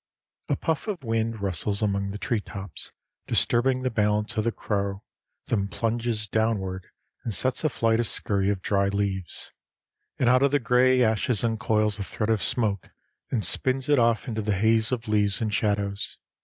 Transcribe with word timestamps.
A 0.49 0.55
puff 0.55 0.87
of 0.87 1.03
wind 1.03 1.43
rustles 1.43 1.83
among 1.83 2.09
the 2.09 2.17
treetops, 2.17 2.91
disturbing 3.27 3.83
the 3.83 3.91
balance 3.91 4.35
of 4.35 4.43
the 4.45 4.51
crow, 4.51 5.03
then 5.45 5.67
plunges 5.67 6.27
downward 6.27 6.87
and 7.23 7.31
sets 7.35 7.61
aflight 7.61 7.99
a 7.99 8.03
scurry 8.03 8.49
of 8.49 8.63
dry 8.63 8.87
leaves, 8.87 9.53
and 10.17 10.27
out 10.27 10.41
of 10.41 10.49
the 10.49 10.59
gray 10.59 11.03
ashes 11.03 11.43
uncoils 11.43 11.99
a 11.99 12.03
thread 12.03 12.31
of 12.31 12.41
smoke 12.41 12.89
and 13.29 13.45
spins 13.45 13.89
it 13.89 13.99
off 13.99 14.27
into 14.27 14.41
the 14.41 14.55
haze 14.55 14.91
of 14.91 15.07
leaves 15.07 15.39
and 15.39 15.53
shadows. 15.53 16.17